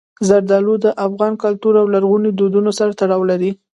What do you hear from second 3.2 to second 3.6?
لري.